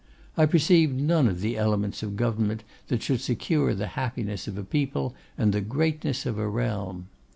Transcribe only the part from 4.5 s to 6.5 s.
a people and the greatness of a